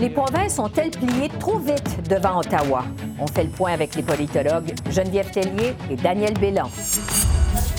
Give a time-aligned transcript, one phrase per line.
[0.00, 2.84] Les provinces ont-elles plié trop vite devant Ottawa?
[3.18, 6.70] On fait le point avec les politologues Geneviève Tellier et Daniel Bélan.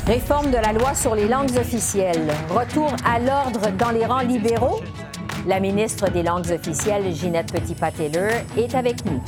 [0.05, 2.27] Réforme de la loi sur les langues officielles.
[2.49, 4.81] Retour à l'ordre dans les rangs libéraux.
[5.47, 9.21] La ministre des langues officielles, Ginette Petitpas-Taylor, est avec nous.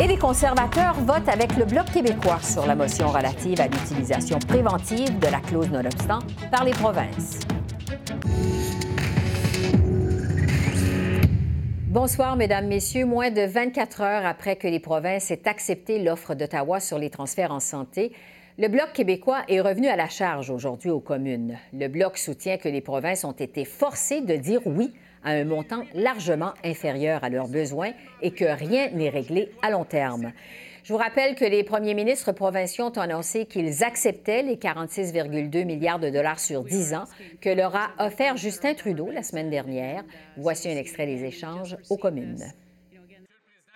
[0.00, 5.16] Et les conservateurs votent avec le Bloc québécois sur la motion relative à l'utilisation préventive
[5.20, 6.18] de la clause non-obstant
[6.50, 7.38] par les provinces.
[11.92, 13.04] Bonsoir, Mesdames, Messieurs.
[13.04, 17.52] Moins de 24 heures après que les provinces aient accepté l'offre d'Ottawa sur les transferts
[17.52, 18.12] en santé,
[18.58, 21.58] le Bloc québécois est revenu à la charge aujourd'hui aux communes.
[21.74, 25.82] Le Bloc soutient que les provinces ont été forcées de dire oui à un montant
[25.92, 30.32] largement inférieur à leurs besoins et que rien n'est réglé à long terme.
[30.92, 35.98] Je vous rappelle que les premiers ministres provinciaux ont annoncé qu'ils acceptaient les 46,2 milliards
[35.98, 37.04] de dollars sur 10 ans
[37.40, 40.04] que leur a offert Justin Trudeau la semaine dernière.
[40.36, 42.44] Voici un extrait des échanges aux communes.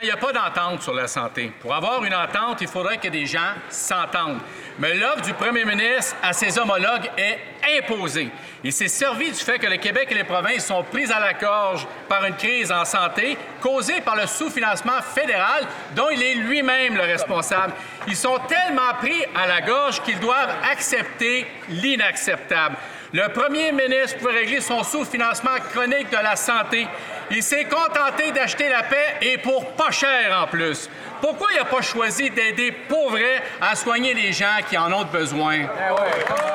[0.03, 1.51] Il n'y a pas d'entente sur la santé.
[1.59, 4.43] Pour avoir une entente, il faudrait que des gens s'entendent.
[4.79, 7.39] Mais l'offre du premier ministre à ses homologues est
[7.79, 8.29] imposée.
[8.63, 11.33] Il s'est servi du fait que le Québec et les provinces sont prises à la
[11.33, 16.95] gorge par une crise en santé causée par le sous-financement fédéral dont il est lui-même
[16.95, 17.73] le responsable.
[18.07, 22.77] Ils sont tellement pris à la gorge qu'ils doivent accepter l'inacceptable.
[23.15, 26.87] Le premier ministre pouvait régler son sous-financement chronique de la santé.
[27.31, 30.89] Il s'est contenté d'acheter la paix et pour pas cher en plus.
[31.21, 35.05] Pourquoi il n'a pas choisi d'aider pour vrai à soigner les gens qui en ont
[35.05, 35.61] besoin?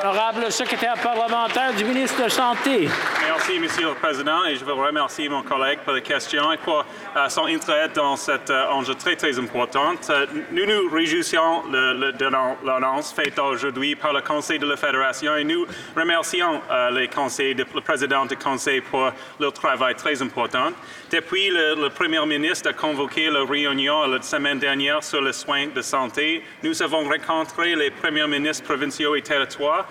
[0.02, 2.88] Honorable secrétaire parlementaire du ministre de la Santé.
[3.26, 6.84] Merci, Monsieur le Président, et je veux remercier mon collègue pour la question et pour
[7.16, 9.94] euh, son intérêt dans cet euh, enjeu très, très important.
[10.10, 12.26] Euh, nous nous réjouissons de, de
[12.64, 16.60] l'annonce faite aujourd'hui par le Conseil de la Fédération et nous remercions
[16.92, 19.10] les conseils, le président du Conseil pour
[19.40, 20.61] leur travail très important.
[21.10, 25.66] Depuis, le, le Premier ministre a convoqué la réunion la semaine dernière sur les soins
[25.66, 26.42] de santé.
[26.62, 29.86] Nous avons rencontré les premiers ministres provinciaux et territoires,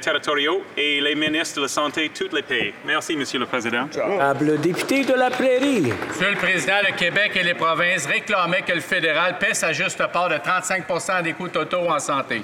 [0.00, 2.72] territoriaux et les ministres de la Santé de tous les pays.
[2.84, 3.88] Merci, Monsieur le Président.
[3.96, 5.92] Honorable député de la Prairie.
[6.08, 10.02] Monsieur le Président, le Québec et les provinces réclamaient que le fédéral paie sa juste
[10.12, 12.42] part de 35% des coûts totaux en santé.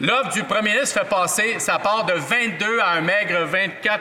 [0.00, 4.00] L'offre du premier ministre fait passer sa part de 22 à un maigre 24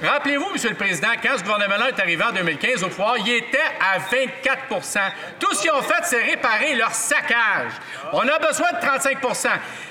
[0.00, 3.58] Rappelez-vous, Monsieur le Président, quand ce gouvernement-là est arrivé en 2015 au pouvoir, il était
[3.80, 4.98] à 24%
[5.40, 7.72] Tout ce qu'ils ont fait, c'est réparer leur saccage.
[8.12, 9.48] On a besoin de 35%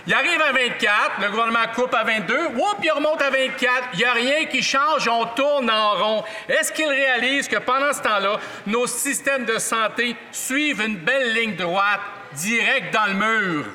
[0.08, 3.72] Il arrive à 24, le gouvernement coupe à 22, oups, il remonte à 24.
[3.94, 6.24] Il n'y a rien qui change, on tourne en rond.
[6.48, 8.38] Est-ce qu'ils réalisent que pendant ce temps-là,
[8.68, 12.00] nos systèmes de santé suivent une belle ligne droite,
[12.36, 13.66] direct dans le mur?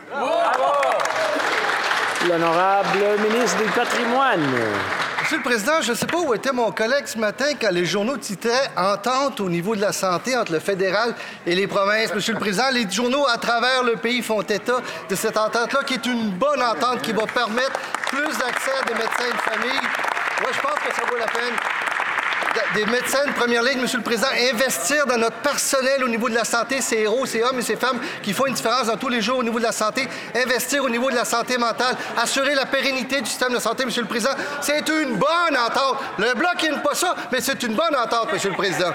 [2.28, 4.46] L'honorable ministre du Patrimoine.
[5.20, 7.84] Monsieur le Président, je ne sais pas où était mon collègue ce matin quand les
[7.84, 11.14] journaux titraient Entente au niveau de la santé entre le fédéral
[11.47, 12.14] et les provinces.
[12.14, 15.94] Monsieur le Président, les journaux à travers le pays font état de cette entente-là qui
[15.94, 19.80] est une bonne entente qui va permettre plus d'accès à des médecins de famille.
[20.41, 21.54] Moi, je pense que ça vaut la peine
[22.74, 26.34] des médecins de première ligne, Monsieur le Président, investir dans notre personnel au niveau de
[26.34, 29.08] la santé, ces héros, ces hommes et ces femmes qui font une différence dans tous
[29.08, 30.02] les jours au niveau de la santé,
[30.34, 34.02] investir au niveau de la santé mentale, assurer la pérennité du système de santé, Monsieur
[34.02, 35.98] le Président, c'est une bonne entente.
[36.18, 38.92] Le Bloc n'aime pas ça, mais c'est une bonne entente, Monsieur le Président.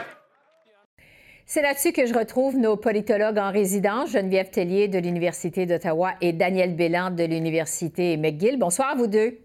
[1.45, 6.33] C'est là-dessus que je retrouve nos politologues en résidence, Geneviève Tellier de l'Université d'Ottawa et
[6.33, 8.57] Daniel Bélan de l'Université McGill.
[8.57, 9.37] Bonsoir à vous deux.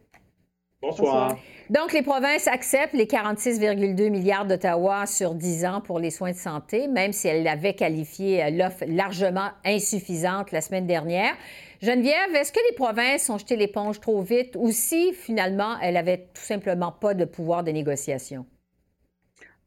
[0.81, 1.37] Bonsoir.
[1.71, 6.37] Donc, les provinces acceptent les 46,2 milliards d'Ottawa sur 10 ans pour les soins de
[6.37, 11.35] santé, même si elles avaient qualifié euh, l'offre largement insuffisante la semaine dernière.
[11.83, 16.29] Geneviève, est-ce que les provinces ont jeté l'éponge trop vite ou si finalement elles n'avaient
[16.33, 18.47] tout simplement pas de pouvoir de négociation?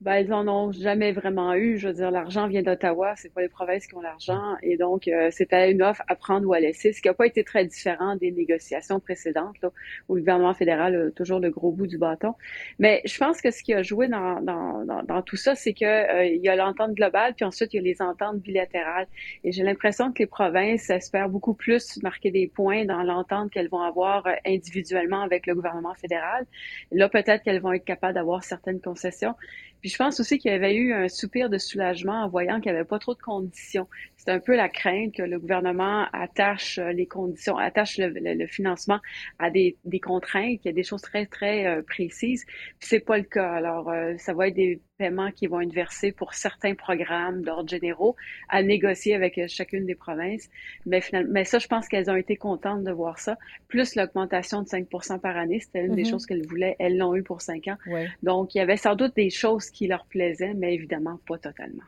[0.01, 1.77] Ben, ils en ont jamais vraiment eu.
[1.77, 5.07] Je veux dire, l'argent vient d'Ottawa, c'est pas les provinces qui ont l'argent, et donc
[5.07, 7.65] euh, c'était une offre à prendre ou à laisser, ce qui n'a pas été très
[7.65, 9.69] différent des négociations précédentes, là,
[10.09, 12.33] où le gouvernement fédéral a toujours le gros bout du bâton.
[12.79, 15.73] Mais je pense que ce qui a joué dans, dans, dans, dans tout ça, c'est
[15.73, 19.05] que euh, il y a l'entente globale, puis ensuite il y a les ententes bilatérales.
[19.43, 23.69] Et j'ai l'impression que les provinces espèrent beaucoup plus marquer des points dans l'entente qu'elles
[23.69, 26.47] vont avoir euh, individuellement avec le gouvernement fédéral.
[26.91, 29.35] Là, peut-être qu'elles vont être capables d'avoir certaines concessions.
[29.81, 32.71] Puis je pense aussi qu'il y avait eu un soupir de soulagement en voyant qu'il
[32.71, 33.87] n'y avait pas trop de conditions.
[34.17, 38.99] C'est un peu la crainte que le gouvernement attache les conditions, attache le, financement
[39.39, 42.45] à des, des contraintes, qu'il y a des choses très, très euh, précises.
[42.45, 43.51] Puis c'est pas le cas.
[43.51, 47.67] Alors, euh, ça va être des paiements qui vont être versés pour certains programmes d'ordre
[47.67, 48.15] généraux
[48.49, 50.47] à négocier avec euh, chacune des provinces.
[50.85, 53.39] Mais finalement, mais ça, je pense qu'elles ont été contentes de voir ça.
[53.67, 56.09] Plus l'augmentation de 5% par année, c'était une des mm-hmm.
[56.09, 56.75] choses qu'elles voulaient.
[56.77, 57.77] Elles l'ont eu pour cinq ans.
[58.21, 61.83] Donc, il y avait sans doute des choses qui leur plaisaient, mais évidemment pas totalement.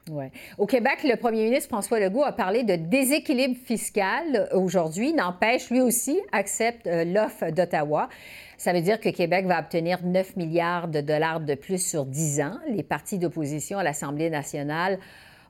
[0.57, 5.13] Au Québec, le premier ministre François Legault a parlé de déséquilibre fiscal aujourd'hui.
[5.13, 8.09] N'empêche, lui aussi accepte euh, l'offre d'Ottawa.
[8.57, 12.41] Ça veut dire que Québec va obtenir 9 milliards de dollars de plus sur 10
[12.41, 12.57] ans.
[12.69, 15.00] Les partis d'opposition à l'Assemblée nationale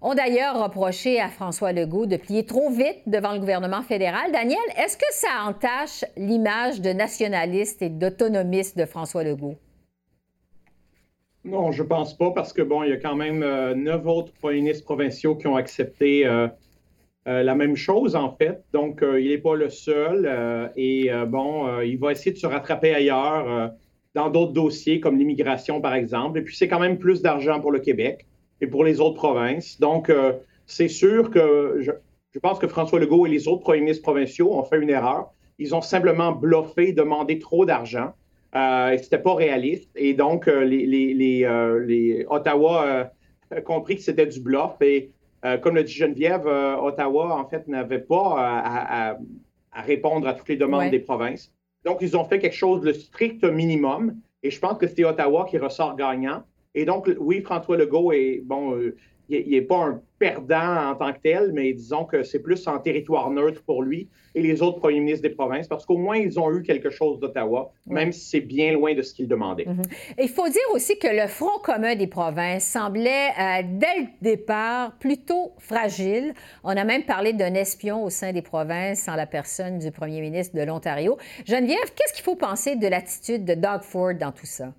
[0.03, 4.31] ont d'ailleurs reproché à François Legault de plier trop vite devant le gouvernement fédéral.
[4.31, 9.55] Daniel, est-ce que ça entache l'image de nationaliste et d'autonomiste de François Legault?
[11.45, 14.31] Non, je pense pas, parce que bon, il y a quand même euh, neuf autres
[14.33, 16.47] premiers ministres provinciaux qui ont accepté euh,
[17.27, 18.63] euh, la même chose, en fait.
[18.71, 20.71] Donc, il n'est pas le seul.
[20.77, 23.71] Et bon, il va essayer de se rattraper ailleurs,
[24.15, 26.39] dans d'autres dossiers, comme l'immigration, par exemple.
[26.39, 28.25] Et puis, c'est quand même plus d'argent pour le Québec
[28.61, 29.79] et pour les autres provinces.
[29.79, 30.11] Donc,
[30.65, 31.91] c'est sûr que je,
[32.31, 35.33] je, pense que François Legault et les autres premiers ministres provinciaux ont fait une erreur.
[35.59, 38.13] Ils ont simplement bluffé, demandé trop d'argent.
[38.55, 39.89] Et c'était pas réaliste.
[39.95, 43.11] Et donc, les, les, les, les Ottawa
[43.51, 44.81] a compris que c'était du bluff.
[44.81, 45.11] Et
[45.45, 49.17] euh, comme le dit Geneviève, euh, Ottawa, en fait, n'avait pas à,
[49.81, 51.51] répondre à toutes les demandes des provinces.
[51.83, 54.15] Donc, ils ont fait quelque chose de strict minimum.
[54.43, 56.43] Et je pense que c'était Ottawa qui ressort gagnant.
[56.75, 58.95] Et donc, oui, François Legault est, bon, euh,
[59.29, 62.79] il n'est pas un perdant en tant que tel, mais disons que c'est plus en
[62.79, 66.39] territoire neutre pour lui et les autres premiers ministres des provinces, parce qu'au moins, ils
[66.39, 69.65] ont eu quelque chose d'Ottawa, même si c'est bien loin de ce qu'ils demandaient.
[69.65, 69.83] Mhm.
[70.19, 74.97] Il faut dire aussi que le Front commun des provinces semblait, euh, dès le départ,
[74.97, 76.33] plutôt fragile.
[76.63, 80.21] On a même parlé d'un espion au sein des provinces en la personne du premier
[80.21, 81.17] ministre de l'Ontario.
[81.45, 84.73] Geneviève, qu'est-ce qu'il faut penser de l'attitude de Doug Ford dans tout ça?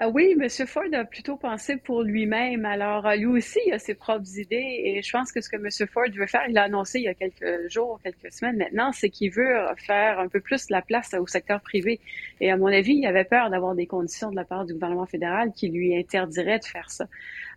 [0.00, 0.48] Ah oui, M.
[0.68, 2.64] Ford a plutôt pensé pour lui-même.
[2.64, 5.56] Alors, euh, lui aussi, il a ses propres idées et je pense que ce que
[5.56, 5.88] M.
[5.88, 9.10] Ford veut faire, il l'a annoncé il y a quelques jours, quelques semaines maintenant, c'est
[9.10, 11.98] qu'il veut faire un peu plus la place au secteur privé.
[12.40, 15.06] Et à mon avis, il avait peur d'avoir des conditions de la part du gouvernement
[15.06, 17.08] fédéral qui lui interdiraient de faire ça.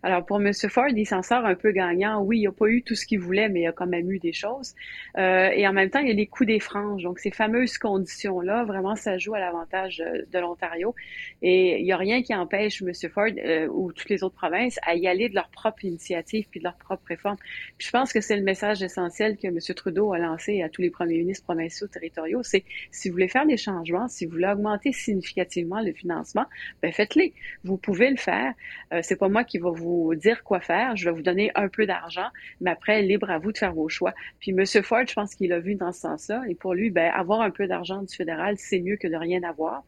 [0.04, 0.52] Alors, pour M.
[0.68, 2.22] Ford, il s'en sort un peu gagnant.
[2.22, 4.18] Oui, il n'a pas eu tout ce qu'il voulait, mais il a quand même eu
[4.18, 4.74] des choses.
[5.16, 7.04] Euh, et en même temps, il y a les coûts des franges.
[7.04, 10.94] Donc, ces fameuses conditions-là, vraiment, ça joue à l'avantage euh, de l'Ontario.
[11.40, 12.92] Et il n'y a rien qui empêche M.
[13.10, 16.60] Ford euh, ou toutes les autres provinces à y aller de leur propre initiative puis
[16.60, 17.36] de leur propre réforme.
[17.78, 19.58] Puis je pense que c'est le message essentiel que M.
[19.74, 22.42] Trudeau a lancé à tous les premiers ministres provinciaux territoriaux.
[22.42, 26.46] C'est si vous voulez faire des changements, si vous voulez augmenter significativement le financement,
[26.82, 27.32] ben faites-les.
[27.64, 28.54] Vous pouvez le faire.
[28.92, 30.96] Euh, c'est pas moi qui va vous dire quoi faire.
[30.96, 32.28] Je vais vous donner un peu d'argent,
[32.60, 34.14] mais après, libre à vous de faire vos choix.
[34.40, 34.64] Puis M.
[34.82, 36.42] Ford, je pense qu'il a vu dans ce sens-là.
[36.48, 39.42] Et pour lui, ben, avoir un peu d'argent du fédéral, c'est mieux que de rien
[39.42, 39.84] avoir.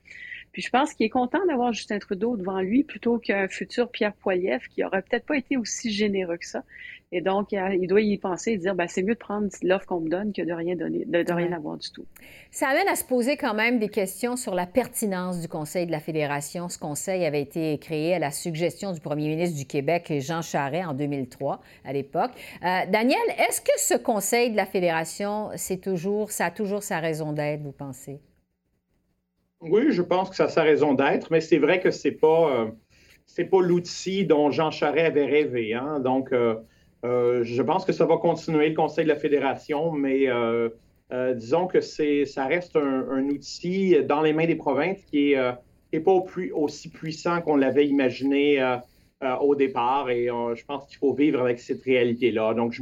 [0.55, 4.15] Puis je pense qu'il est content d'avoir Justin Trudeau devant lui plutôt qu'un futur Pierre
[4.15, 6.63] Poilievre qui aurait peut-être pas été aussi généreux que ça.
[7.11, 10.01] Et donc, il doit y penser et dire, ben, c'est mieux de prendre l'offre qu'on
[10.01, 12.07] me donne que de rien donner, de, rien avoir du tout.
[12.51, 15.93] Ça amène à se poser quand même des questions sur la pertinence du Conseil de
[15.93, 16.69] la Fédération.
[16.69, 20.89] Ce conseil avait été créé à la suggestion du premier ministre du Québec, Jean Charest,
[20.89, 22.33] en 2003, à l'époque.
[22.65, 23.19] Euh, Daniel,
[23.49, 27.63] est-ce que ce Conseil de la Fédération, c'est toujours, ça a toujours sa raison d'être,
[27.63, 28.21] vous pensez?
[29.67, 32.69] Oui, je pense que ça a sa raison d'être, mais c'est vrai que c'est pas,
[33.39, 35.73] euh, pas l'outil dont Jean Charest avait rêvé.
[35.73, 36.01] Hein?
[36.01, 36.57] Donc, euh,
[37.05, 40.29] euh, je pense que ça va continuer le Conseil de la Fédération, mais
[41.35, 45.35] disons que c'est, ça reste un, outil dans les mains des provinces qui
[45.93, 48.79] n'est pas aussi puissant qu'on l'avait imaginé
[49.41, 50.11] au départ.
[50.11, 52.53] Et je pense qu'il faut vivre avec cette réalité-là.
[52.53, 52.75] Donc,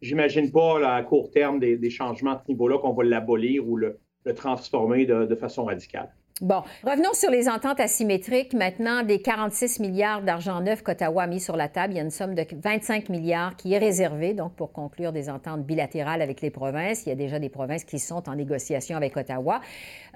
[0.00, 3.76] j'imagine pas à court terme des, des changements à ce niveau-là qu'on va l'abolir ou
[3.76, 3.98] le,
[4.28, 6.08] le transformer de, façon radicale.
[6.40, 8.52] Bon, revenons sur les ententes asymétriques.
[8.52, 12.04] Maintenant, des 46 milliards d'argent neuf qu'Ottawa a mis sur la table, il y a
[12.04, 16.40] une somme de 25 milliards qui est réservée donc pour conclure des ententes bilatérales avec
[16.40, 17.06] les provinces.
[17.06, 19.60] Il y a déjà des provinces qui sont en négociation avec Ottawa.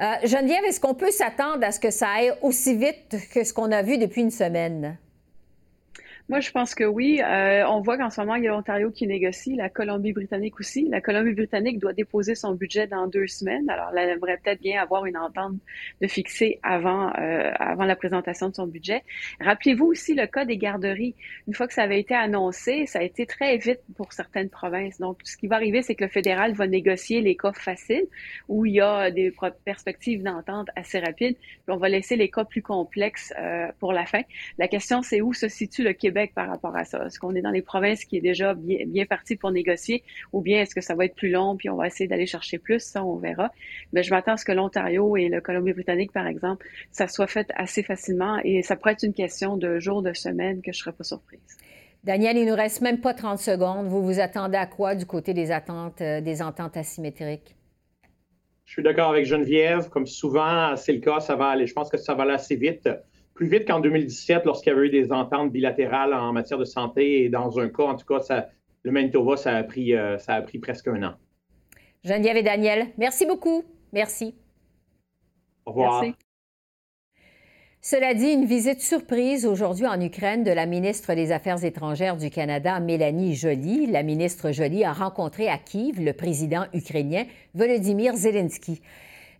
[0.01, 3.53] Euh, Geneviève, est-ce qu'on peut s'attendre à ce que ça aille aussi vite que ce
[3.53, 4.97] qu'on a vu depuis une semaine?
[6.33, 7.21] Moi, je pense que oui.
[7.23, 10.89] Euh, on voit qu'en ce moment, il y a l'Ontario qui négocie, la Colombie-Britannique aussi.
[10.89, 13.69] La Colombie-Britannique doit déposer son budget dans deux semaines.
[13.69, 15.53] Alors, elle aimerait peut-être bien avoir une entente
[16.01, 19.03] de fixer avant, euh, avant la présentation de son budget.
[19.41, 21.15] Rappelez-vous aussi le cas des garderies.
[21.49, 24.99] Une fois que ça avait été annoncé, ça a été très vite pour certaines provinces.
[25.01, 28.07] Donc, ce qui va arriver, c'est que le fédéral va négocier les cas faciles
[28.49, 29.35] où il y a des
[29.67, 31.37] perspectives d'entente assez rapides.
[31.37, 34.23] Puis on va laisser les cas plus complexes euh, pour la fin.
[34.57, 37.07] La question, c'est où se situe le Québec par rapport à ça?
[37.07, 40.05] Est-ce qu'on est dans les provinces qui est déjà bien, bien parti pour négocier?
[40.33, 42.59] Ou bien est-ce que ça va être plus long puis on va essayer d'aller chercher
[42.59, 42.81] plus?
[42.81, 43.51] Ça, on verra.
[43.93, 47.51] Mais je m'attends à ce que l'Ontario et le Colombie-Britannique, par exemple, ça soit fait
[47.55, 50.83] assez facilement et ça pourrait être une question de jours, de semaines que je ne
[50.83, 51.41] serais pas surprise.
[52.05, 53.87] Daniel, il nous reste même pas 30 secondes.
[53.87, 57.55] Vous vous attendez à quoi du côté des attentes, euh, des ententes asymétriques?
[58.65, 59.89] Je suis d'accord avec Geneviève.
[59.89, 61.67] Comme souvent, c'est le cas, ça va aller.
[61.67, 62.89] Je pense que ça va aller assez vite
[63.35, 67.25] plus vite qu'en 2017 lorsqu'il y avait eu des ententes bilatérales en matière de santé.
[67.25, 68.49] Et dans un cas, en tout cas, ça,
[68.83, 71.15] le Manitoba, ça a, pris, euh, ça a pris presque un an.
[72.05, 73.65] Geneviève et Daniel, merci beaucoup.
[73.93, 74.35] Merci.
[75.65, 76.03] Au revoir.
[76.03, 76.17] Merci.
[77.85, 82.31] Cela dit, une visite surprise aujourd'hui en Ukraine de la ministre des Affaires étrangères du
[82.31, 83.87] Canada, Mélanie Joly.
[83.87, 87.25] La ministre Joly a rencontré à Kiev le président ukrainien
[87.55, 88.81] Volodymyr Zelensky.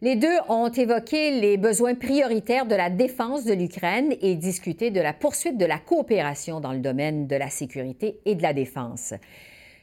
[0.03, 5.01] Les deux ont évoqué les besoins prioritaires de la défense de l'Ukraine et discuté de
[5.01, 9.15] la poursuite de la coopération dans le domaine de la sécurité et de la défense.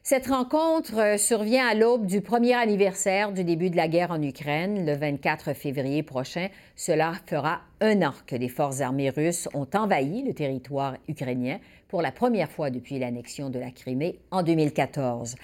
[0.03, 4.85] Cette rencontre survient à l'aube du premier anniversaire du début de la guerre en Ukraine,
[4.85, 6.49] le 24 février prochain.
[6.75, 12.01] Cela fera un an que les forces armées russes ont envahi le territoire ukrainien pour
[12.01, 15.37] la première fois depuis l'annexion de la Crimée en 2014.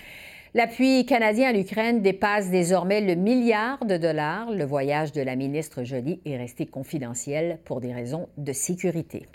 [0.55, 4.49] L'appui canadien à l'Ukraine dépasse désormais le milliard de dollars.
[4.51, 9.25] Le voyage de la ministre Joly est resté confidentiel pour des raisons de sécurité.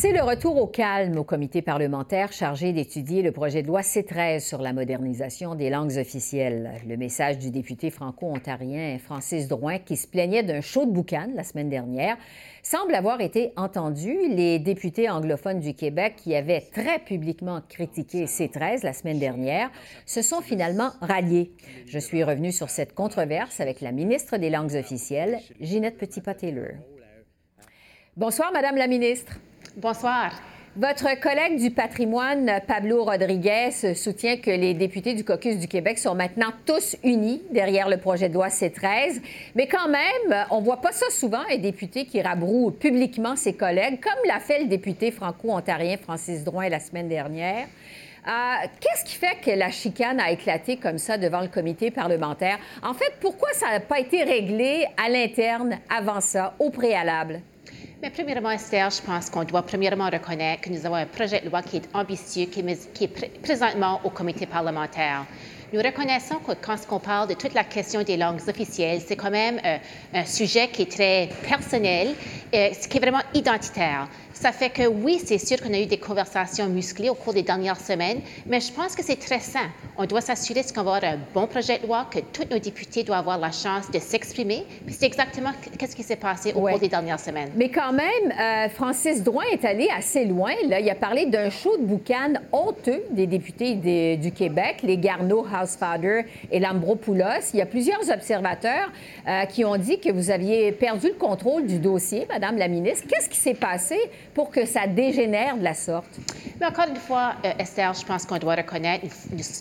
[0.00, 4.38] C'est le retour au calme au comité parlementaire chargé d'étudier le projet de loi C13
[4.38, 6.70] sur la modernisation des langues officielles.
[6.86, 11.42] Le message du député franco-ontarien Francis Drouin, qui se plaignait d'un chaud de boucan la
[11.42, 12.16] semaine dernière,
[12.62, 14.16] semble avoir été entendu.
[14.28, 19.68] Les députés anglophones du Québec, qui avaient très publiquement critiqué C13 la semaine dernière,
[20.06, 21.50] se sont finalement ralliés.
[21.88, 26.76] Je suis revenue sur cette controverse avec la ministre des Langues officielles, Ginette Petitpas-Taylor.
[28.16, 29.40] Bonsoir, Madame la ministre.
[29.78, 30.32] Bonsoir.
[30.74, 36.16] Votre collègue du patrimoine, Pablo Rodriguez, soutient que les députés du caucus du Québec sont
[36.16, 39.20] maintenant tous unis derrière le projet de loi C-13.
[39.54, 44.00] Mais quand même, on voit pas ça souvent, un député qui rabroue publiquement ses collègues,
[44.00, 47.68] comme l'a fait le député franco-ontarien Francis Drouin la semaine dernière.
[48.26, 52.58] Euh, qu'est-ce qui fait que la chicane a éclaté comme ça devant le comité parlementaire?
[52.82, 57.42] En fait, pourquoi ça n'a pas été réglé à l'interne avant ça, au préalable?
[58.00, 61.48] Mais premièrement, Esther, je pense qu'on doit premièrement reconnaître que nous avons un projet de
[61.48, 65.26] loi qui est ambitieux, qui est, présentement au comité parlementaire.
[65.70, 69.30] Nous reconnaissons que quand on parle de toute la question des langues officielles, c'est quand
[69.30, 69.76] même euh,
[70.14, 72.14] un sujet qui est très personnel,
[72.54, 74.08] et, ce qui est vraiment identitaire.
[74.32, 77.42] Ça fait que oui, c'est sûr qu'on a eu des conversations musclées au cours des
[77.42, 79.68] dernières semaines, mais je pense que c'est très sain.
[79.96, 83.02] On doit s'assurer qu'on va avoir un bon projet de loi, que tous nos députés
[83.02, 84.64] doivent avoir la chance de s'exprimer.
[84.88, 87.50] C'est exactement ce qui s'est passé au cours des dernières semaines.
[87.56, 88.06] Mais quand même,
[88.40, 90.52] euh, Francis Drouin est allé assez loin.
[90.68, 90.78] Là.
[90.78, 96.24] Il a parlé d'un show de boucan honteux des députés du Québec, les Garneau, Housefather
[96.50, 97.50] et Lambropoulos.
[97.52, 98.90] Il y a plusieurs observateurs
[99.26, 103.06] euh, qui ont dit que vous aviez perdu le contrôle du dossier, Madame la ministre.
[103.08, 103.98] Qu'est-ce qui s'est passé
[104.34, 106.18] pour que ça dégénère de la sorte?
[106.60, 109.06] Mais encore une fois, euh, Esther, je pense qu'on doit reconnaître,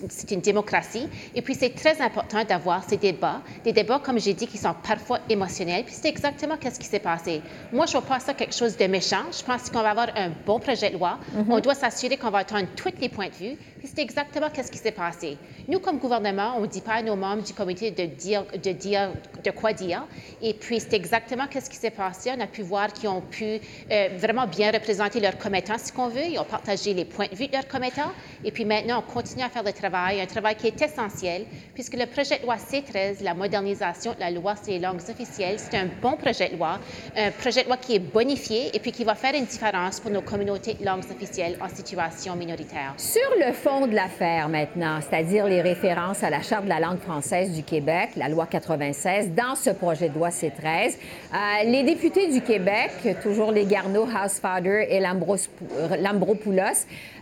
[0.09, 1.07] c'est une démocratie.
[1.35, 4.73] Et puis, c'est très important d'avoir ces débats, des débats, comme j'ai dit, qui sont
[4.87, 5.83] parfois émotionnels.
[5.83, 7.41] Puis, c'est exactement ce qui s'est passé.
[7.71, 9.23] Moi, je ne vois pas ça quelque chose de méchant.
[9.31, 11.19] Je pense qu'on va avoir un bon projet de loi.
[11.35, 11.45] Mm-hmm.
[11.49, 13.57] On doit s'assurer qu'on va entendre tous les points de vue.
[13.79, 15.37] Puis, c'est exactement ce qui s'est passé.
[15.67, 19.51] Nous, comme gouvernement, on ne dit pas à nos membres du comité de dire, de
[19.51, 20.05] quoi dire.
[20.41, 22.29] Et puis, c'est exactement ce qui s'est passé.
[22.37, 26.09] On a pu voir qu'ils ont pu euh, vraiment bien représenter leurs commettants si qu'on
[26.09, 26.25] veut.
[26.29, 28.11] Ils ont partagé les points de vue de leurs commettants.
[28.43, 31.95] Et puis maintenant, on continue à faire le travail, un travail qui est essentiel, puisque
[31.95, 35.77] le projet de loi C13, la modernisation de la loi sur les langues officielles, c'est
[35.77, 36.79] un bon projet de loi,
[37.15, 40.11] un projet de loi qui est bonifié et puis qui va faire une différence pour
[40.11, 42.93] nos communautés de langues officielles en situation minoritaire.
[42.97, 47.51] Sur le fond de l'affaire maintenant, c'est-à-dire les à la Charte de la langue française
[47.51, 52.41] du Québec, la loi 96, dans ce projet de loi C13, euh, les députés du
[52.41, 52.91] Québec,
[53.21, 54.41] toujours les Garneau, House
[54.89, 56.61] et Lambropoulos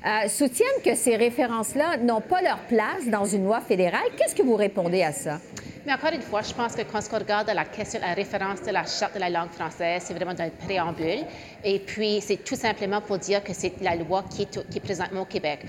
[0.06, 4.08] euh, soutiennent que ces références-là n'ont pas leur place dans une loi fédérale.
[4.18, 5.40] Qu'est-ce que vous répondez à ça?
[5.86, 8.72] Mais encore une fois, je pense que quand on regarde la question, la référence de
[8.72, 11.24] la Charte de la langue française, c'est vraiment dans le préambule.
[11.64, 14.82] Et puis, c'est tout simplement pour dire que c'est la loi qui est, qui est
[14.82, 15.60] présentement au Québec.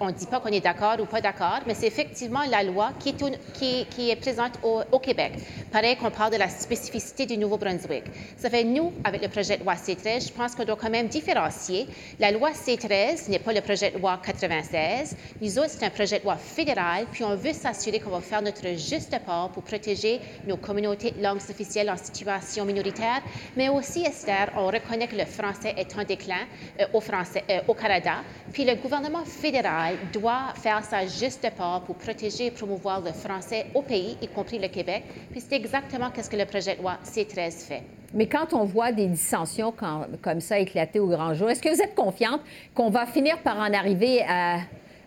[0.00, 2.92] On ne dit pas qu'on est d'accord ou pas d'accord, mais c'est effectivement la loi
[3.00, 5.32] qui est, présente au, au, Québec.
[5.72, 8.04] Pareil qu'on parle de la spécificité du Nouveau-Brunswick.
[8.36, 11.08] Ça fait, nous, avec le projet de loi C13, je pense qu'on doit quand même
[11.08, 11.88] différencier.
[12.20, 15.16] La loi C13 n'est pas le projet de loi 96.
[15.40, 18.40] Nous autres, c'est un projet de loi fédéral, puis on veut s'assurer qu'on va faire
[18.40, 23.22] notre juste part pour protéger nos communautés langues officielles en situation minoritaire,
[23.56, 26.44] mais aussi, Esther, on reconnaît que le français est en déclin
[26.80, 31.82] euh, au, français, euh, au Canada, puis le gouvernement fédéral doit faire sa juste part
[31.82, 36.10] pour protéger et promouvoir le français au pays, y compris le Québec, puis c'est exactement
[36.14, 37.82] ce que le projet de loi C13 fait.
[38.12, 39.74] Mais quand on voit des dissensions
[40.22, 42.40] comme ça éclater au grand jour, est-ce que vous êtes confiante
[42.72, 44.58] qu'on va finir par en arriver à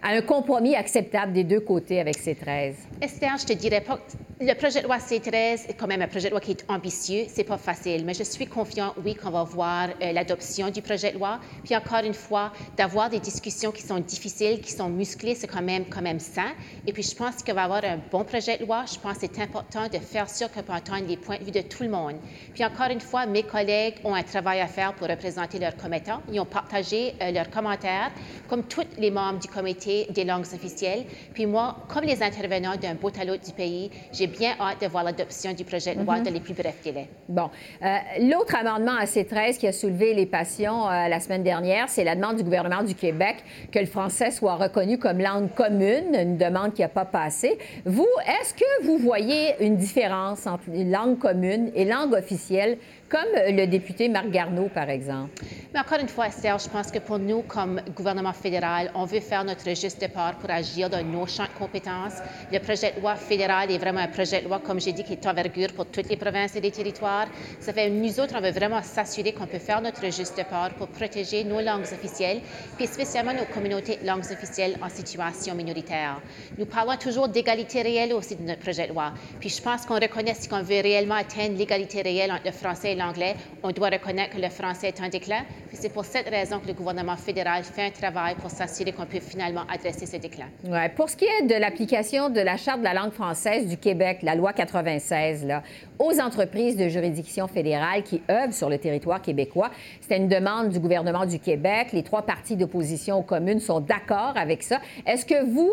[0.01, 2.73] à un compromis acceptable des deux côtés avec C13?
[3.01, 3.99] Esther, je te dirais pas.
[4.39, 7.25] Le projet de loi C13 est quand même un projet de loi qui est ambitieux.
[7.27, 11.11] C'est pas facile, mais je suis confiant, oui, qu'on va voir euh, l'adoption du projet
[11.11, 11.39] de loi.
[11.63, 15.63] Puis encore une fois, d'avoir des discussions qui sont difficiles, qui sont musclées, c'est quand
[15.63, 16.51] même, quand même sain.
[16.85, 18.85] Et puis je pense qu'il va avoir un bon projet de loi.
[18.85, 21.49] Je pense que c'est important de faire sûr qu'on peut entendre les points de vue
[21.49, 22.17] de tout le monde.
[22.53, 26.21] Puis encore une fois, mes collègues ont un travail à faire pour représenter leurs commettants.
[26.31, 28.11] Ils ont partagé euh, leurs commentaires,
[28.47, 31.05] comme tous les membres du comité des langues officielles.
[31.33, 34.87] Puis moi, comme les intervenants d'un bout à l'autre du pays, j'ai bien hâte de
[34.87, 36.23] voir l'adoption du projet de loi mhm.
[36.23, 37.07] dans les plus brefs délais.
[37.27, 37.49] Bon.
[37.81, 42.03] Euh, l'autre amendement à C13 qui a soulevé les passions euh, la semaine dernière, c'est
[42.03, 43.37] la demande du gouvernement du Québec
[43.71, 47.57] que le français soit reconnu comme langue commune, une demande qui n'a pas passé.
[47.85, 52.77] Vous, est-ce que vous voyez une différence entre langue commune et langue officielle
[53.09, 55.41] comme le député Marc Garneau, par exemple.
[55.73, 59.19] Mais encore une fois, Esther, je pense que pour nous, comme gouvernement fédéral, on veut
[59.19, 62.15] faire notre juste part pour agir dans nos champs de compétences.
[62.51, 65.13] Le projet de loi fédéral est vraiment un projet de loi, comme j'ai dit, qui
[65.13, 67.27] est envergure pour toutes les provinces et les territoires.
[67.59, 70.87] Ça fait, nous autres, on veut vraiment s'assurer qu'on peut faire notre juste part pour
[70.87, 72.41] protéger nos langues officielles,
[72.77, 76.21] puis spécialement nos communautés langues officielles en situation minoritaire.
[76.57, 79.13] Nous parlons toujours d'égalité réelle aussi de notre projet de loi.
[79.39, 82.93] Puis je pense qu'on reconnaît si qu'on veut réellement atteindre l'égalité réelle entre le français
[82.93, 85.43] et l'anglais, on doit reconnaître que le français est en déclin.
[85.73, 89.19] C'est pour cette raison que le gouvernement fédéral fait un travail pour s'assurer qu'on peut
[89.19, 90.47] finalement adresser ce déclin.
[90.95, 94.19] Pour ce qui est de l'application de la Charte de la langue française du Québec,
[94.23, 95.63] la loi 96, là,
[95.99, 100.79] aux entreprises de juridiction fédérale qui œuvrent sur le territoire québécois, c'était une demande du
[100.79, 101.89] gouvernement du Québec.
[101.93, 104.79] Les trois partis d'opposition aux communes sont d'accord avec ça.
[105.05, 105.71] Est-ce que vous,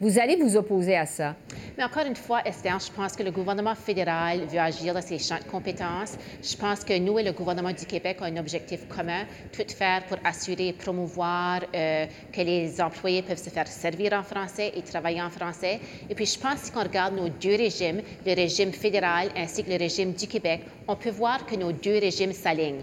[0.00, 1.34] vous allez vous opposer à ça?
[1.78, 5.18] Mais encore une fois, Esther, je pense que le gouvernement fédéral veut agir dans ses
[5.18, 6.16] champs de compétences.
[6.42, 10.04] Je pense que nous et le gouvernement du Québec ont un objectif commun, tout faire
[10.04, 14.82] pour assurer et promouvoir euh, que les employés peuvent se faire servir en français et
[14.82, 15.80] travailler en français.
[16.10, 19.78] Et puis, je pense qu'on regarde nos deux régimes, le régime fédéral ainsi que le
[19.78, 22.82] régime du Québec, on peut voir que nos deux régimes s'alignent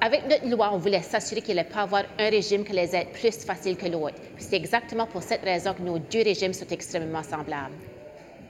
[0.00, 3.08] avec notre loi, on voulait s'assurer qu'il n'allait pas avoir un régime qui les aide
[3.12, 4.16] plus facile que l'autre.
[4.36, 7.74] C'est exactement pour cette raison que nos deux régimes sont extrêmement semblables.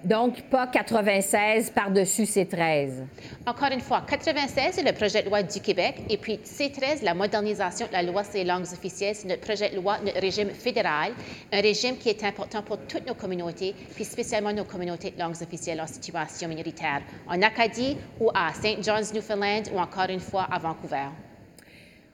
[0.04, 3.04] Donc, pas 96 par-dessus C13.
[3.46, 6.02] Encore une fois, 96, c'est le projet de loi du Québec.
[6.08, 9.70] Et puis C13, la modernisation de la loi sur les langues officielles, c'est notre projet
[9.70, 11.12] de loi, notre régime fédéral,
[11.52, 15.40] un régime qui est important pour toutes nos communautés, puis spécialement nos communautés de langues
[15.40, 18.82] officielles en situation minoritaire, en Acadie ou à St.
[18.82, 21.06] John's, Newfoundland ou encore une fois à Vancouver.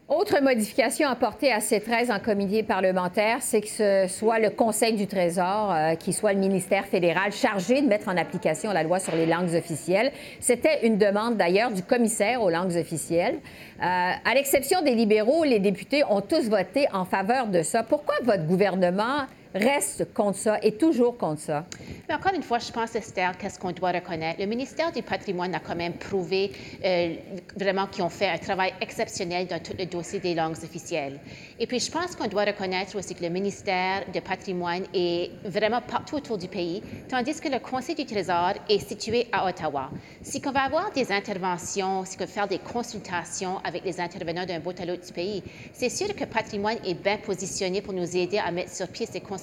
[0.08, 4.94] Autre modification apportée à ces 13 en comité parlementaire, c'est que ce soit le Conseil
[4.94, 9.00] du Trésor euh, qui soit le ministère fédéral chargé de mettre en application la loi
[9.00, 10.10] sur les langues officielles.
[10.40, 13.34] C'était une demande d'ailleurs du commissaire aux langues officielles.
[13.34, 17.82] Euh, à l'exception des libéraux, les députés ont tous voté en faveur de ça.
[17.82, 21.66] Pourquoi votre gouvernement reste contre ça et toujours contre ça.
[22.08, 24.40] Mais encore une fois, je pense, Esther, qu'est-ce qu'on doit reconnaître?
[24.40, 26.52] Le ministère du patrimoine a quand même prouvé
[26.84, 27.14] euh,
[27.56, 31.18] vraiment qu'ils ont fait un travail exceptionnel dans tout le dossier des langues officielles.
[31.58, 35.80] Et puis, je pense qu'on doit reconnaître aussi que le ministère du patrimoine est vraiment
[35.80, 39.90] partout autour du pays, tandis que le Conseil du Trésor est situé à Ottawa.
[40.22, 44.46] Si on va avoir des interventions, si on va faire des consultations avec les intervenants
[44.46, 47.92] d'un bout à l'autre du pays, c'est sûr que le patrimoine est bien positionné pour
[47.92, 49.38] nous aider à mettre sur pied ces consultations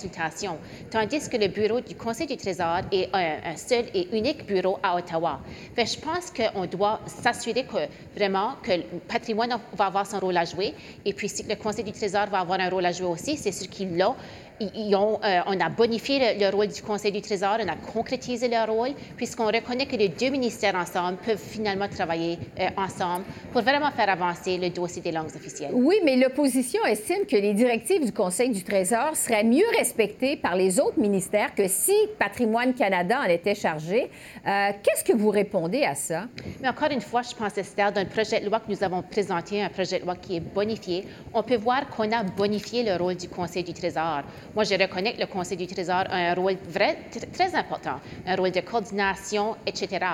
[0.92, 4.96] tandis que le bureau du Conseil du Trésor est un, seul et unique bureau à
[4.96, 5.40] Ottawa.
[5.78, 10.46] je pense qu'on doit s'assurer que vraiment que le patrimoine va avoir son rôle à
[10.46, 13.38] jouer, et puis si le Conseil du Trésor va avoir un rôle à jouer aussi,
[13.38, 13.70] c'est sûr
[14.62, 18.91] euh, on a bonifié le, rôle du Conseil du Trésor, on a concrétisé leur rôle,
[19.18, 24.10] puisqu'on reconnaît que les deux ministères ensemble peuvent finalement travailler euh, ensemble pour vraiment faire
[24.10, 25.72] avancer le dossier des langues officielles.
[25.74, 30.56] Oui, mais l'opposition estime que les directives du Conseil du Trésor seraient mieux respectées par
[30.56, 34.10] les autres ministères que si Patrimoine Canada en était chargé.
[34.48, 36.26] Euh, qu'est-ce que vous répondez à ça?
[36.62, 39.62] Mais encore une fois, je pense, Esther, d'un projet de loi que nous avons présenté,
[39.62, 43.15] un projet de loi qui est bonifié, on peut voir qu'on a bonifié le rôle
[43.15, 44.24] du Conseil du Trésor.
[44.56, 46.56] Moi, je reconnais que le Conseil du Trésor a un rôle
[47.34, 50.06] très important, un rôle de coordination, etc.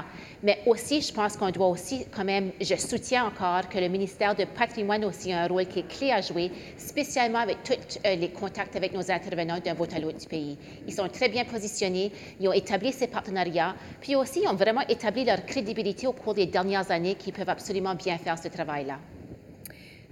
[0.41, 4.33] Mais aussi, je pense qu'on doit aussi, quand même, je soutiens encore que le ministère
[4.35, 8.15] de Patrimoine aussi a un rôle qui est clé à jouer, spécialement avec tous euh,
[8.15, 10.57] les contacts avec nos intervenants d'un bout à l'autre du pays.
[10.87, 14.81] Ils sont très bien positionnés, ils ont établi ces partenariats, puis aussi, ils ont vraiment
[14.89, 18.97] établi leur crédibilité au cours des dernières années qui peuvent absolument bien faire ce travail-là.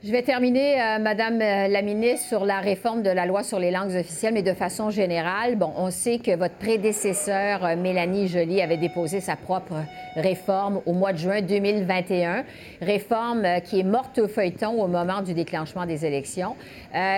[0.01, 3.59] Je vais terminer, euh, Madame euh, la ministre, sur la réforme de la loi sur
[3.59, 5.57] les langues officielles, mais de façon générale.
[5.57, 9.73] Bon, on sait que votre prédécesseur, euh, Mélanie Joly, avait déposé sa propre
[10.15, 12.45] réforme au mois de juin 2021,
[12.81, 16.55] réforme qui est morte au feuilleton au moment du déclenchement des élections.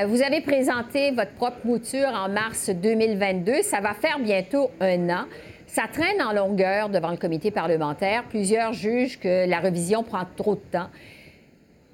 [0.07, 3.61] vous avez présenté votre propre mouture en mars 2022.
[3.61, 5.25] Ça va faire bientôt un an.
[5.67, 8.23] Ça traîne en longueur devant le comité parlementaire.
[8.27, 10.89] Plusieurs jugent que la révision prend trop de temps.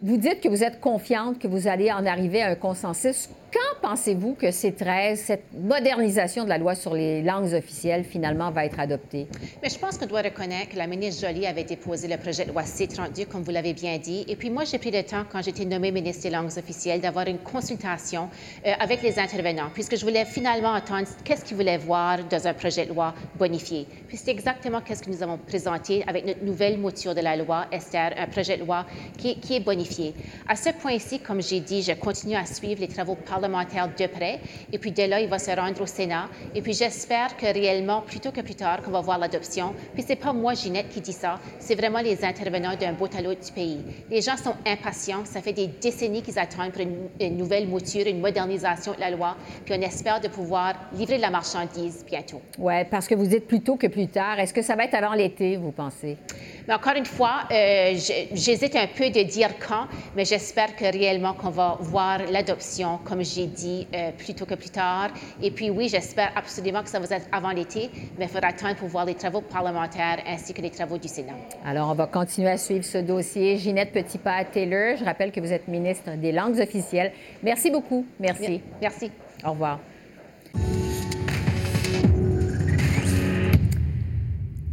[0.03, 3.29] Vous dites que vous êtes confiante que vous allez en arriver à un consensus.
[3.53, 8.51] Quand pensez-vous que ces 13, cette modernisation de la loi sur les langues officielles, finalement,
[8.51, 9.25] va être adoptée?
[9.63, 12.51] Mais je pense qu'on doit reconnaître que la ministre Joly avait déposé le projet de
[12.51, 14.25] loi C-32, comme vous l'avez bien dit.
[14.27, 17.25] Et puis moi, j'ai pris le temps, quand j'étais nommée ministre des langues officielles, d'avoir
[17.27, 18.27] une consultation
[18.65, 22.53] euh, avec les intervenants, puisque je voulais finalement entendre qu'est-ce qu'ils voulaient voir dans un
[22.53, 23.87] projet de loi bonifié.
[24.09, 27.67] Puis c'est exactement qu'est-ce que nous avons présenté avec notre nouvelle mouture de la loi,
[27.71, 28.85] Esther, un projet de loi
[29.17, 30.13] qui, qui est bonifié.
[30.49, 34.07] À ce point-ci, comme j'ai dit, je continue à suivre les travaux parlementaires parlementaire de
[34.07, 34.39] près.
[34.73, 36.27] Et puis, dès là, il va se rendre au Sénat.
[36.55, 39.73] Et puis, j'espère que réellement, plutôt que plus tard, qu'on va voir l'adoption.
[39.93, 41.39] Puis, c'est pas moi, Ginette, qui dit ça.
[41.59, 43.79] C'est vraiment les intervenants d'un bout à l'autre du pays.
[44.09, 45.23] Les gens sont impatients.
[45.25, 49.35] Ça fait des décennies qu'ils attendent pour une, nouvelle mouture, une modernisation de la loi.
[49.65, 52.41] Puis, on espère de pouvoir livrer la marchandise bientôt.
[52.57, 54.39] Oui, parce que vous dites plutôt que plus tard.
[54.39, 56.17] Est-ce que ça va être avant l'été, vous pensez?
[56.67, 57.93] Mais encore une fois, euh,
[58.33, 63.23] j'hésite un peu de dire quand, mais j'espère que réellement qu'on va voir l'adoption, comme
[63.23, 65.09] j'ai dit, euh, plus tôt que plus tard.
[65.41, 68.75] Et puis oui, j'espère absolument que ça va être avant l'été, mais il faudra attendre
[68.75, 71.33] pour voir les travaux parlementaires ainsi que les travaux du Sénat.
[71.65, 73.57] Alors, on va continuer à suivre ce dossier.
[73.57, 77.13] Ginette Petitpas-Taylor, je rappelle que vous êtes ministre des langues officielles.
[77.43, 78.05] Merci beaucoup.
[78.19, 78.61] Merci.
[78.81, 79.11] Merci.
[79.45, 79.79] Au revoir.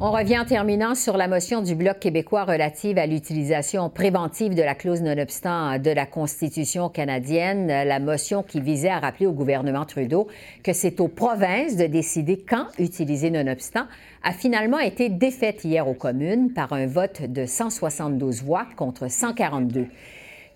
[0.07, 4.61] On revient en terminant sur la motion du Bloc québécois relative à l'utilisation préventive de
[4.61, 9.87] la clause nonobstant de la Constitution canadienne, la motion qui visait à rappeler au gouvernement
[9.87, 10.29] Trudeau
[10.63, 13.87] que c'est aux provinces de décider quand utiliser nonobstant,
[14.23, 19.87] a finalement été défaite hier aux communes par un vote de 172 voix contre 142.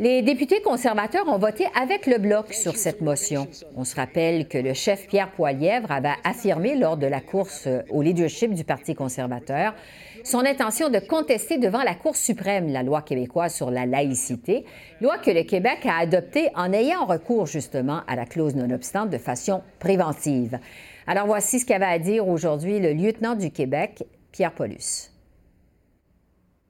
[0.00, 3.48] Les députés conservateurs ont voté avec le Bloc sur cette motion.
[3.74, 8.00] On se rappelle que le chef Pierre Poilièvre avait affirmé lors de la course au
[8.00, 9.74] leadership du Parti conservateur
[10.22, 14.64] son intention de contester devant la Cour suprême la loi québécoise sur la laïcité,
[15.00, 19.18] loi que le Québec a adoptée en ayant recours justement à la clause non-obstante de
[19.18, 20.61] façon préventive.
[21.08, 25.11] Alors voici ce qu'avait à dire aujourd'hui le lieutenant du Québec, Pierre Paulus.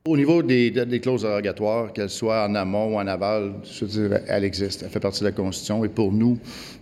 [0.05, 4.21] Au niveau des, clauses dérogatoires, qu'elles soient en amont ou en aval, je veux dire,
[4.27, 4.83] elle existe.
[4.83, 5.85] Elle fait partie de la Constitution.
[5.85, 6.39] Et pour nous,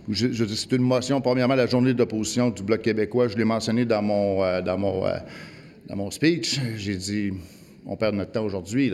[0.09, 3.27] je, c'est une motion, premièrement, la journée d'opposition du Bloc québécois.
[3.27, 5.17] Je l'ai mentionné dans mon, euh, dans mon, euh,
[5.87, 6.59] dans mon speech.
[6.77, 7.33] J'ai dit
[7.87, 8.91] on perd notre temps aujourd'hui.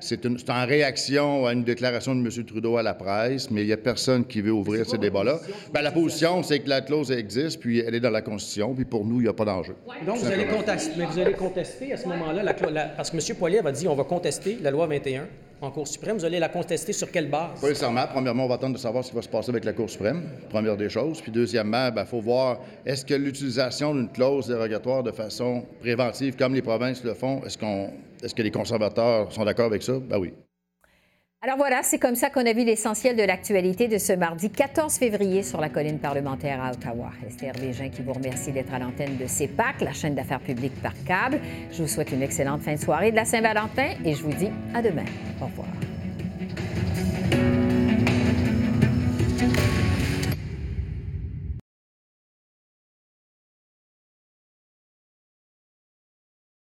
[0.00, 2.44] c'est, en réaction à une déclaration de M.
[2.44, 5.38] Trudeau à la presse, mais il n'y a personne qui veut ouvrir ce débat-là.
[5.72, 8.84] Ben, la position, c'est que la clause existe, puis elle est dans la Constitution, puis
[8.84, 9.74] pour nous, il n'y a pas d'enjeu.
[10.06, 12.54] Donc, vous allez, contester, mais vous allez contester à ce moment-là, la,
[12.86, 13.36] parce que M.
[13.36, 15.26] Poilier a dit on va contester la loi 21
[15.62, 16.18] en Cour suprême.
[16.18, 17.60] Vous allez la contester sur quelle base?
[17.60, 18.06] Pas.
[18.08, 20.22] Premièrement, on va attendre de savoir ce qui va se passer avec la Cour suprême,
[20.50, 21.20] première des choses.
[21.20, 26.36] Puis deuxièmement, il ben, faut voir, est-ce que l'utilisation d'une clause dérogatoire de façon préventive,
[26.36, 27.90] comme les provinces le font, est-ce, qu'on,
[28.22, 29.94] est-ce que les conservateurs sont d'accord avec ça?
[29.98, 30.32] Ben oui.
[31.44, 34.94] Alors voilà, c'est comme ça qu'on a vu l'essentiel de l'actualité de ce mardi 14
[34.94, 37.10] février sur la colline parlementaire à Ottawa.
[37.26, 40.92] Esther Bégin qui vous remercie d'être à l'antenne de CEPAC, la chaîne d'affaires publiques par
[41.04, 41.40] câble.
[41.72, 44.50] Je vous souhaite une excellente fin de soirée de la Saint-Valentin et je vous dis
[44.72, 45.04] à demain.
[45.40, 45.66] Au revoir.